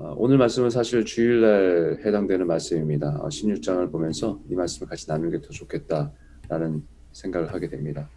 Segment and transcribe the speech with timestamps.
[0.00, 3.20] 어, 오늘 말씀은 사실 주일날 해당되는 말씀입니다.
[3.20, 8.08] 16장을 어, 보면서 이 말씀을 같이 나누는 게 더 좋겠다라는 생각을 하게 됩니다.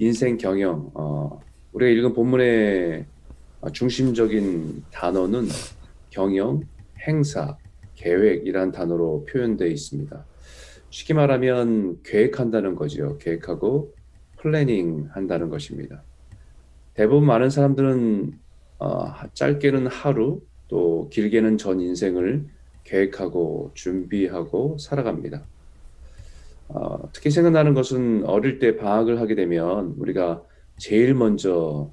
[0.00, 1.38] 인생 경영, 어,
[1.74, 3.06] 우리가 읽은 본문의
[3.72, 5.46] 중심적인 단어는
[6.10, 6.62] 경영,
[7.06, 7.56] 행사,
[7.94, 10.24] 계획이란 단어로 표현되어 있습니다.
[10.90, 13.16] 쉽게 말하면 계획한다는 거죠.
[13.18, 13.94] 계획하고
[14.38, 16.02] planning 한다는 것입니다.
[16.94, 18.32] 대부분 많은 사람들은
[18.80, 20.42] 어, 짧게는 하루,
[20.72, 22.46] 또 길게는 전 인생을
[22.84, 25.44] 계획하고 준비하고 살아갑니다.
[26.68, 30.42] 어, 특히 생각나는 것은 어릴 때 방학을 하게 되면 우리가
[30.78, 31.92] 제일 먼저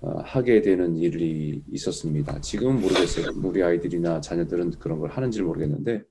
[0.00, 2.40] 어, 하게 되는 일이 있었습니다.
[2.40, 3.32] 지금은 모르겠어요.
[3.42, 6.04] 우리 아이들이나 자녀들은 그런 걸 하는지 모르겠는데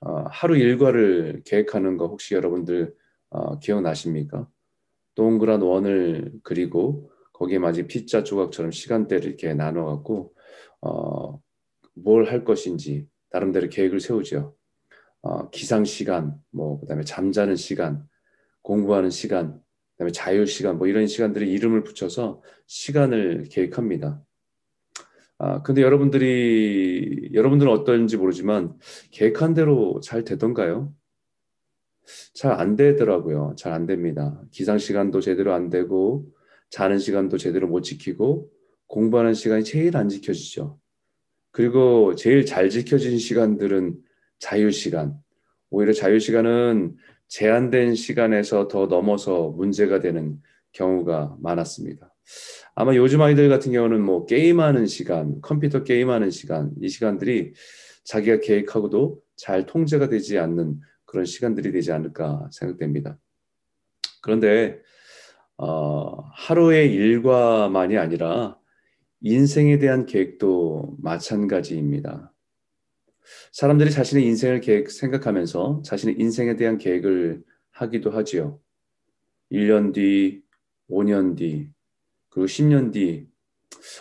[0.00, 2.94] 어, 하루 일과를 계획하는 거 혹시 여러분들
[3.28, 4.48] 어, 기억나십니까?
[5.16, 10.32] 동그란 원을 그리고 거기에 마치 피자 조각처럼 시간대를 이렇게 나눠 갖고
[10.82, 11.40] 어,
[11.94, 14.54] 뭘 할 것인지 나름대로 계획을 세우죠.
[15.22, 18.06] 어, 기상 시간, 뭐 그다음에 잠자는 시간,
[18.62, 19.60] 공부하는 시간,
[19.94, 24.22] 그다음에 자유 시간, 뭐 이런 시간들이 이름을 붙여서 시간을 계획합니다.
[25.38, 28.78] 아, 근데 여러분들이 여러분들은 어떤지 모르지만
[29.10, 30.94] 계획한 대로 잘 되던가요?
[32.34, 33.54] 잘 안 되더라고요.
[33.56, 34.40] 잘 안 됩니다.
[34.50, 36.26] 기상 시간도 제대로 안 되고
[36.70, 38.50] 자는 시간도 제대로 못 지키고
[38.90, 40.78] 공부하는 시간이 제일 안 지켜지죠.
[41.52, 43.96] 그리고 제일 잘 지켜진 시간들은
[44.38, 45.14] 자유 시간.
[45.70, 46.96] 오히려 자유 시간은
[47.28, 52.12] 제한된 시간에서 더 넘어서 문제가 되는 경우가 많았습니다.
[52.74, 57.52] 아마 요즘 아이들 같은 경우는 뭐 게임하는 시간, 컴퓨터 게임하는 시간, 이 시간들이
[58.04, 63.18] 자기가 계획하고도 잘 통제가 되지 않는 그런 시간들이 되지 않을까 생각됩니다.
[64.20, 64.80] 그런데
[65.56, 68.59] 어, 하루의 일과만이 아니라
[69.22, 72.32] 인생에 대한 계획도 마찬가지입니다.
[73.52, 78.60] 사람들이 자신의 인생을 계획 생각하면서 자신의 인생에 대한 계획을 하기도 하지요.
[79.52, 80.42] 1년 뒤,
[80.88, 81.70] 5년 뒤,
[82.30, 83.28] 그리고 10년 뒤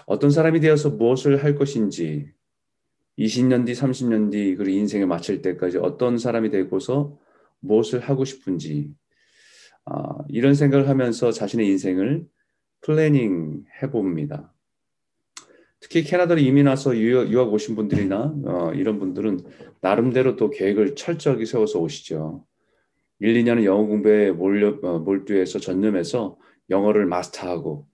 [0.05, 2.31] 어떤 사람이 되어서 무엇을 할 것인지
[3.17, 7.17] 20년 뒤, 30년 뒤 그리고 인생에 마칠 때까지 어떤 사람이 되고서
[7.59, 8.93] 무엇을 하고 싶은지
[9.85, 12.25] 아, 이런 생각을 하면서 자신의 인생을
[12.81, 14.53] planning 해봅니다.
[15.79, 19.39] 특히 캐나다로 이민 와서 유학, 유학 오신 분들이나 어, 이런 분들은
[19.81, 22.45] 나름대로 또 계획을 철저하게 세워서 오시죠.
[23.19, 26.37] 1, 2년은 영어 공부에 몰려, 어, 몰두해서 전념해서
[26.69, 27.87] 영어를 마스터하고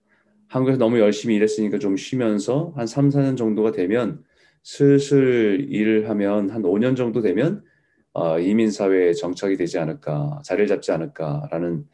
[0.48, 4.22] 한국에서 너무 열심히 일했으니까 좀 쉬면서 한 3, 4년 정도가 되면
[4.62, 7.64] 슬슬 일을 하면 한 5년 정도 되면
[8.12, 11.84] 어, 이민 사회에 정착이 되지 않을까, 자리를 잡지 않을까라는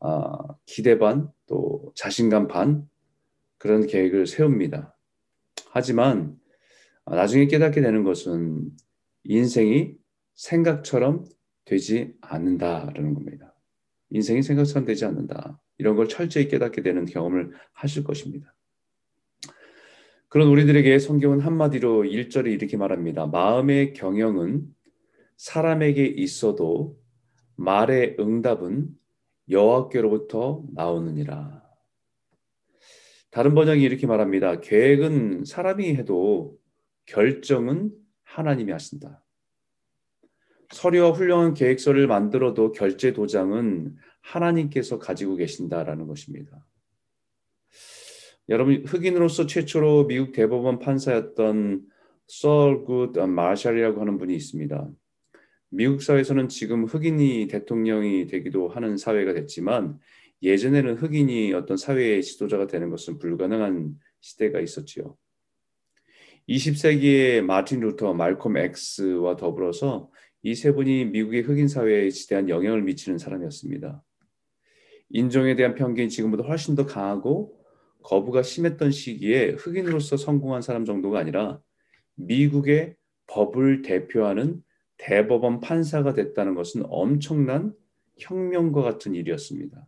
[0.00, 0.32] 어,
[0.66, 2.88] 기대 반 또 자신감 반
[3.58, 4.96] 그런 계획을 세웁니다.
[5.70, 6.36] 하지만
[7.04, 8.70] 어, 나중에 깨닫게 되는 것은
[9.24, 9.94] 인생이
[10.34, 11.24] 생각처럼
[11.64, 13.54] 되지 않는다라는 겁니다.
[14.10, 15.60] 인생이 생각처럼 되지 않는다.
[15.78, 18.54] 이런 걸 철저히 깨닫게 되는 경험을 하실 것입니다.
[20.28, 23.26] 그런 우리들에게 성경은 한마디로 1절에 이렇게 말합니다.
[23.26, 24.64] 마음의 경영은
[25.36, 26.98] 사람에게 있어도
[27.56, 28.88] 말의 응답은
[29.48, 31.69] 여호와께로부터 나오느니라.
[33.30, 34.60] 다른 번역이 이렇게 말합니다.
[34.60, 36.58] 계획은 사람이 해도
[37.06, 37.92] 결정은
[38.24, 39.22] 하나님이 하신다.
[40.70, 46.64] 서류와 훌륭한 계획서를 만들어도 결제 도장은 하나님께서 가지고 계신다라는 것입니다.
[48.48, 51.82] 여러분 흑인으로서 최초로 미국 대법원 판사였던
[52.26, 54.90] 썰굿 마샬이라고 하는 분이 있습니다.
[55.70, 59.98] 미국 사회에서는 지금 흑인이 대통령이 되기도 하는 사회가 됐지만
[60.42, 65.16] 예전에는 흑인이 어떤 사회의 지도자가 되는 것은 불가능한 시대가 있었지요.
[66.48, 70.10] 20세기의 마틴 루터, 말콤 X와 더불어서
[70.42, 74.02] 이 세 분이 미국의 흑인 사회에 지대한 영향을 미치는 사람이었습니다.
[75.10, 77.60] 인종에 대한 편견이 지금보다 훨씬 더 강하고
[78.02, 81.60] 거부가 심했던 시기에 흑인으로서 성공한 사람 정도가 아니라
[82.14, 82.96] 미국의
[83.26, 84.62] 법을 대표하는
[84.96, 87.74] 대법원 판사가 됐다는 것은 엄청난
[88.18, 89.86] 혁명과 같은 일이었습니다.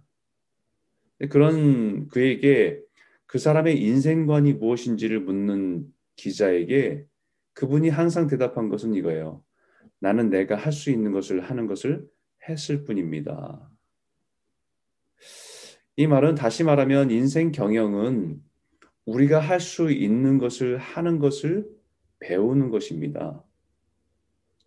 [1.31, 2.81] 그런 그에게
[3.27, 5.87] 그 사람의 인생관이 무엇인지를 묻는
[6.17, 7.05] 기자에게
[7.55, 9.43] 그분이 항상 대답한 것은 이거예요.
[10.01, 12.05] 나는 내가 할 수 있는 것을 하는 것을
[12.49, 13.71] 했을 뿐입니다.
[15.97, 18.41] 이 말은 다시 말하면 인생 경영은
[19.05, 21.67] 우리가 할 수 있는 것을 하는 것을
[22.21, 23.45] 배우는 것입니다.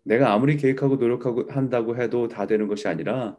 [0.04, 3.38] 내가 아무리 계획하고 노력하고 한다고 해도 다 되는 것이 아니라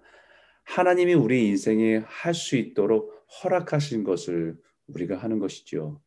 [0.66, 4.56] 하나님이 우리 인생에 할 수 있도록 허락하신 것을
[4.88, 6.00] 우리가 하는 것이죠.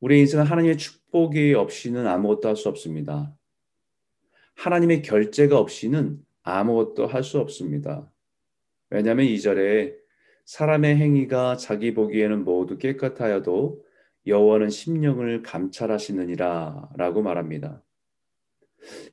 [0.00, 3.34] 우리 인생은 하나님의 축복이 없이는 아무것도 할 수 없습니다.
[4.56, 8.12] 하나님의 결제가 없이는 아무것도 할 수 없습니다.
[8.90, 9.94] 왜냐하면 이절에
[10.44, 13.82] 사람의 행위가 자기 보기에는 모두 깨끗하여도
[14.26, 17.82] 여호와는 심령을 감찰하시느니라 라고 말합니다.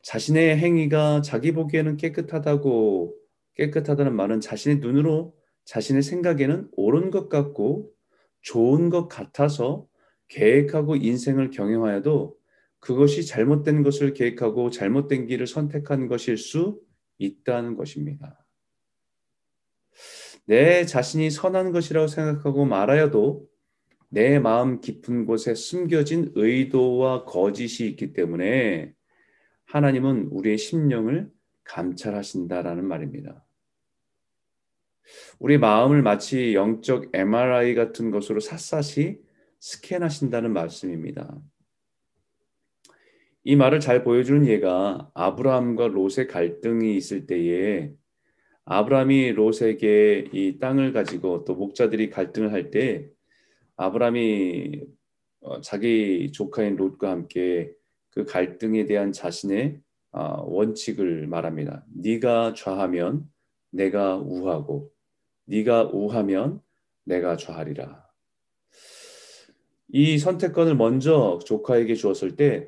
[0.02, 3.19] 자신의 행위가 자기 보기에는 깨끗하다고
[3.60, 5.36] 깨끗하다는 말은 자신의 눈으로
[5.66, 7.92] 자신의 생각에는 옳은 것 같고
[8.42, 9.86] 좋은 것 같아서
[10.30, 12.38] 계획하고 인생을 경영하여도
[12.80, 16.80] 그것이 잘못된 것을 계획하고 잘못된 길을 선택한 것일 수
[17.18, 18.46] 있다는 것입니다.
[20.46, 23.46] 내 자신이 선한 것이라고 생각하고 말하여도
[24.08, 28.94] 내 마음 깊은 곳에 숨겨진 의도와 거짓이 있기 때문에
[29.66, 31.30] 하나님은 우리의 심령을
[31.66, 33.46] 감찰하신다라는 말입니다.
[35.40, 39.20] 우리 마음을 마치 영적 MRI 같은 것으로 샅샅이
[39.60, 41.40] 스캔하신다는 말씀입니다.
[43.44, 47.92] 이 말을 잘 보여주는 예가 아브라함과 롯의 갈등이 있을 때에
[48.66, 53.08] 아브라함이 롯에게 이 땅을 가지고 또 목자들이 갈등을 할 때
[53.78, 54.82] 아브라함이
[55.42, 57.72] 어, 자기 조카인 롯과 함께
[58.10, 59.80] 그 갈등에 대한 자신의
[60.12, 61.86] 어, 원칙을 말합니다.
[61.96, 63.24] 네가 좌하면
[63.72, 64.92] 내가 우하고
[65.50, 66.62] 네가 우하면
[67.06, 68.08] 내가 좌하리라.
[69.92, 72.68] 이 선택권을 먼저 조카에게 주었을 때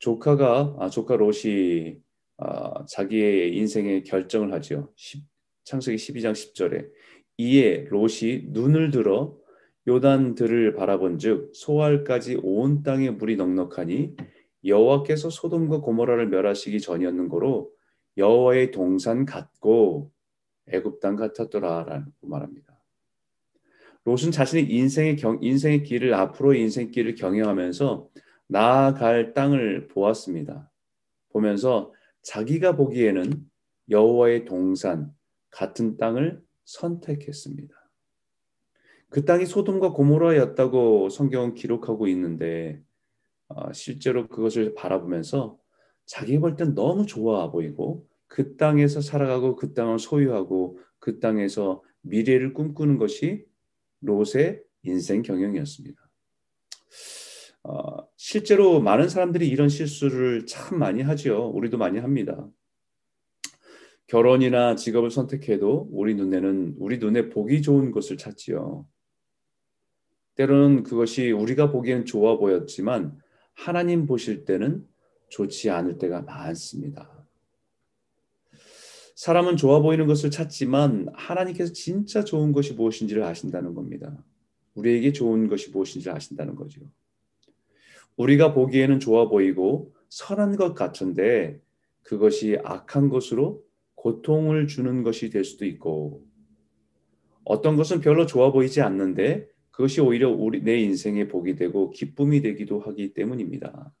[0.00, 1.98] 조카가 아, 조카 롯이
[2.38, 4.90] 아, 자기의 인생의 결정을 하지요.
[4.96, 5.24] 10,
[5.64, 6.88] 창세기 12장 10절에
[7.38, 9.36] 이에 롯이 눈을 들어
[9.86, 14.16] 요단들을 바라본즉 소알까지 온 땅에 물이 넉넉하니
[14.64, 17.70] 여호와께서 소돔과 고모라를 멸하시기 전이었는 거로
[18.16, 20.10] 여호와의 동산 같고
[20.70, 22.78] 애굽 땅 같았더라라고 말합니다.
[24.04, 28.08] 롯은 자신의 인생의 경, 인생의 길을 앞으로 인생 길을 경영하면서
[28.46, 30.70] 나아갈 땅을 보았습니다.
[31.30, 31.92] 보면서
[32.22, 33.46] 자기가 보기에는
[33.90, 35.12] 여호와의 동산
[35.50, 37.74] 같은 땅을 선택했습니다.
[39.10, 42.82] 그 땅이 소돔과 고모라였다고 성경은 기록하고 있는데
[43.48, 45.58] 어, 실제로 그것을 바라보면서
[46.04, 52.98] 자기 볼땐 너무 좋아 보이고 그 땅에서 살아가고 그 땅을 소유하고 그 땅에서 미래를 꿈꾸는
[52.98, 53.44] 것이
[54.00, 56.00] 롯의 인생 경영이었습니다.
[57.64, 61.48] 어, 실제로 많은 사람들이 이런 실수를 참 많이 하지요.
[61.48, 62.48] 우리도 많이 합니다.
[64.06, 68.86] 결혼이나 직업을 선택해도 우리 눈에는 우리 눈에 보기 좋은 것을 찾지요.
[70.36, 73.18] 때로는 그것이 우리가 보기엔 좋아 보였지만
[73.54, 74.86] 하나님 보실 때는
[75.28, 77.17] 좋지 않을 때가 많습니다.
[79.18, 84.24] 사람은 좋아 보이는 것을 찾지만 하나님께서 진짜 좋은 것이 무엇인지를 아신다는 겁니다.
[84.74, 86.82] 우리에게 좋은 것이 무엇인지 아신다는 거죠.
[88.16, 91.60] 우리가 보기에는 좋아 보이고 선한 것 같은데
[92.04, 93.64] 그것이 악한 것으로
[93.96, 96.24] 고통을 주는 것이 될 수도 있고
[97.42, 102.78] 어떤 것은 별로 좋아 보이지 않는데 그것이 오히려 우리 내 인생의 복이 되고 기쁨이 되기도
[102.78, 103.92] 하기 때문입니다.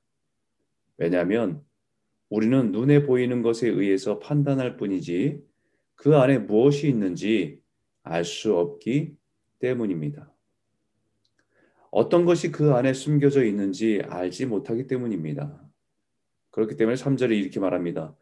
[0.96, 1.64] 왜냐하면
[2.28, 5.42] 우리는 눈에 보이는 것에 의해서 판단할 뿐이지
[5.94, 7.60] 그 안에 무엇이 있는지
[8.02, 9.16] 알 수 없기
[9.58, 10.32] 때문입니다.
[11.90, 15.62] 어떤 것이 그 안에 숨겨져 있는지 알지 못하기 때문입니다.
[16.50, 18.16] 그렇기 때문에 3절에 이렇게 말합니다.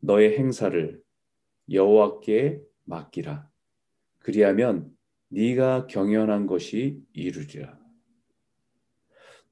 [0.00, 1.00] 너의 행사를
[1.70, 3.48] 여호와께 맡기라.
[4.18, 4.90] 그리하면
[5.28, 7.78] 네가 경연한 것이 이루리라.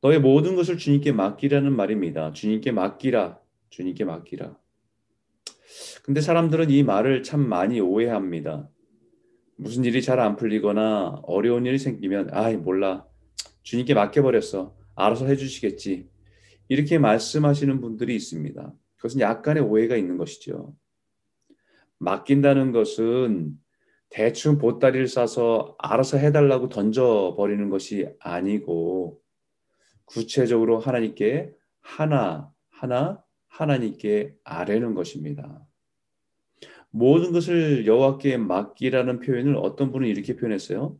[0.02, 2.32] 너의 모든 것을 주님께 맡기라는 말입니다.
[2.32, 3.38] 주님께 맡기라.
[3.70, 4.58] 주님께 맡기라.
[6.02, 8.68] 근데 사람들은 이 말을 참 많이 오해합니다.
[9.56, 13.06] 무슨 일이 잘 안 풀리거나 어려운 일이 생기면 아이 몰라
[13.62, 16.08] 주님께 맡겨버렸어 알아서 해주시겠지
[16.68, 18.74] 이렇게 말씀하시는 분들이 있습니다.
[18.96, 20.74] 그것은 약간의 오해가 있는 것이죠.
[21.98, 23.58] 맡긴다는 것은
[24.08, 29.20] 대충 보따리를 싸서 알아서 해달라고 던져버리는 것이 아니고
[30.06, 35.66] 구체적으로 하나님께 하나 하나 하나님께 아뢰는 것입니다.
[36.90, 40.98] 모든 것을 여호와께 맡기라는 표현을 어떤 분은 이렇게 표현했어요.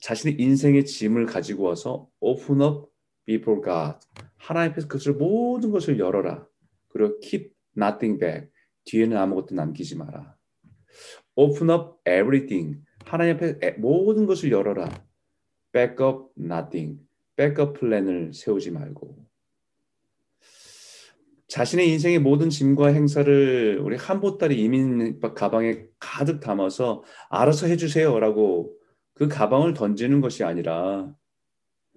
[0.00, 2.86] 자신의 인생의 짐을 가지고 와서 open up
[3.24, 3.98] before God.
[4.36, 6.46] 하나님 앞에서 그것을 모든 것을 열어라.
[6.88, 8.48] 그리고 keep nothing back.
[8.84, 10.36] 뒤에는 아무것도 남기지 마라.
[11.34, 12.80] open up everything.
[13.04, 14.88] 하나님 앞에 모든 것을 열어라.
[15.72, 17.00] back up nothing.
[17.34, 19.25] 백업 플랜을 세우지 말고
[21.48, 28.74] 자신의 인생의 모든 짐과 행사를 우리 한 보따리 이민 가방에 가득 담아서 알아서 해주세요라고
[29.14, 31.14] 그 가방을 던지는 것이 아니라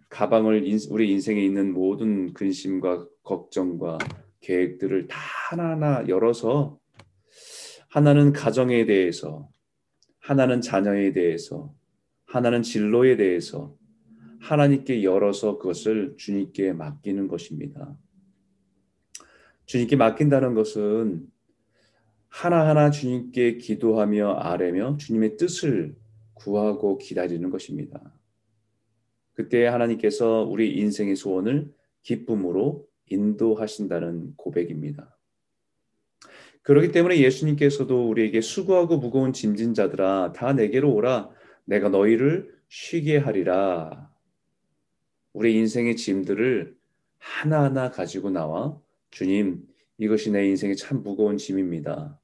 [0.10, 3.98] 가방을 우리 인생에 있는 모든 근심과 걱정과
[4.42, 6.80] 계획들을 다 하나하나 열어서
[7.90, 9.50] 하나는 가정에 대해서
[10.20, 11.74] 하나는 자녀에 대해서
[12.26, 13.76] 하나는 진로에 대해서
[14.40, 17.98] 하나님께 열어서 그것을 주님께 맡기는 것입니다.
[19.70, 21.28] 주님께 맡긴다는 것은
[22.28, 25.96] 하나하나 주님께 기도하며 아뢰며 주님의 뜻을
[26.34, 28.02] 구하고 기다리는 것입니다.
[29.34, 31.72] 그때 하나님께서 우리 인생의 소원을
[32.02, 35.16] 기쁨으로 인도하신다는 고백입니다.
[36.64, 41.30] 그렇기 때문에 예수님께서도 우리에게 수고하고 무거운 짐진 자들아 다 내게로 오라
[41.66, 44.12] 내가 너희를 쉬게 하리라.
[45.34, 46.76] 우리 인생의 짐들을
[47.20, 48.76] 하나하나 가지고 나와
[49.12, 49.66] 주님
[49.98, 52.20] 이것이 내 인생의 참 무거운 짐입니다.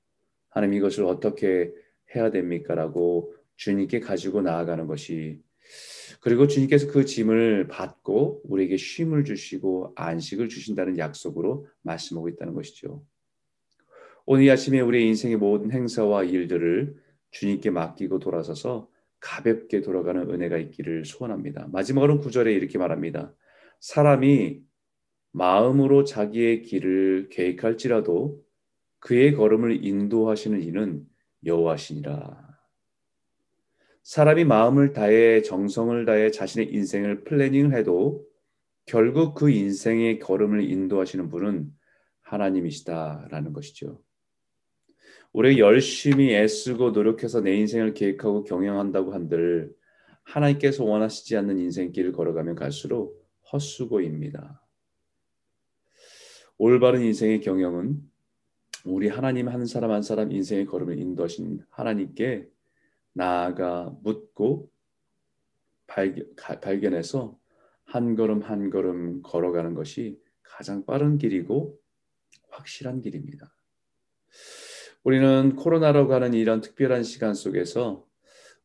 [0.50, 1.74] 하나님 이것을 어떻게
[2.16, 2.76] 해야 됩니까?
[2.76, 5.42] 라고 주님께 가지고 나아가는 것이
[6.22, 13.04] 그리고 주님께서 그 짐을 받고 우리에게 쉼을 주시고 안식을 주신다는 약속으로 말씀하고 있다는 것이죠.
[14.26, 16.96] 오늘 아침에 우리의 인생의 모든 행사와 일들을
[17.32, 18.90] 주님께 맡기고 돌아서서
[19.20, 21.68] 가볍게 돌아가는 은혜가 있기를 소원합니다.
[21.72, 23.34] 마지막으로 구절에 이렇게 말합니다.
[23.80, 24.62] 사람이
[25.36, 28.42] 마음으로 자기의 길을 계획할지라도
[29.00, 31.06] 그의 걸음을 인도하시는 이는
[31.46, 32.46] 여호와시니라.
[34.02, 38.26] 사람이 마음을 다해 정성을 다해 자신의 인생을 플래닝을 해도
[38.86, 41.70] 결국 그 인생의 걸음을 인도하시는 분은
[42.22, 44.02] 하나님이시다라는 것이죠.
[45.34, 49.74] 우리 열심히 애쓰고 노력해서 내 인생을 계획하고 경영한다고 한들
[50.24, 54.65] 하나님께서 원하시지 않는 인생길을 걸어가면 갈수록 헛수고입니다.
[56.58, 58.02] 올바른 인생의 경영은
[58.86, 62.48] 우리 하나님 한 사람 한 사람 인생의 걸음을 인도하신 하나님께
[63.14, 64.70] 나아가 묻고
[65.88, 67.38] 발견, 발견 해서
[67.84, 71.78] 한 걸음 한 걸음 걸어가는 것이 가장 빠른 길이고
[72.50, 73.54] 확실한 길입니다.
[75.04, 78.08] 우리는 코로나로 가는 이런 특별한 시간 속에서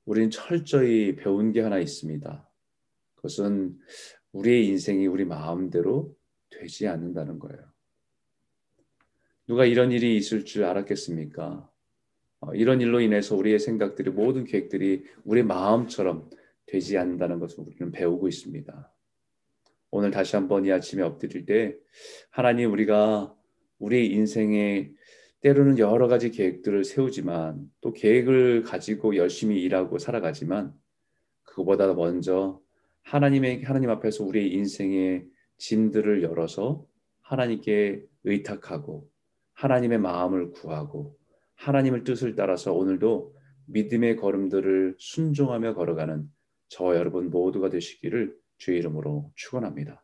[0.04, 2.48] 우리는 철저히 배운 게 하나 있습니다.
[3.16, 3.78] 그것은
[4.32, 6.16] 우리의 인생이 우리 마음대로
[6.50, 7.69] 되지 않는다는 거예요.
[9.50, 11.68] 누가 이런 일이 있을 줄 알았겠습니까?
[12.38, 16.30] 어, 이런 일로 인해서 우리의 생각들이 모든 계획들이 우리 마음처럼
[16.66, 18.94] 되지 않는다는 것을 우리는 배우고 있습니다.
[19.90, 21.76] 오늘 다시 한번 이 아침에 엎드릴 때
[22.30, 23.34] 하나님 우리가
[23.80, 24.92] 우리 인생에
[25.40, 30.72] 때로는 여러 가지 계획들을 세우지만 또 계획을 가지고 열심히 일하고 살아가지만
[31.42, 32.60] 그거보다 먼저
[33.02, 35.26] 하나님의 하나님 앞에서 우리의 인생의
[35.58, 36.86] 짐들을 열어서
[37.22, 39.09] 하나님께 의탁하고
[39.60, 41.18] 하나님의 마음을 구하고
[41.56, 43.34] 하나님의 뜻을 따라서 오늘도
[43.66, 46.26] 믿음의 걸음들을 순종하며 걸어가는
[46.68, 50.02] 저 여러분 모두가 되시기를 주의 이름으로 축원합니다.